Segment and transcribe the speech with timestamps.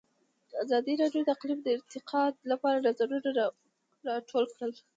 [0.63, 3.29] ازادي راډیو د اقلیم د ارتقا لپاره نظرونه
[4.07, 4.77] راټول کړي.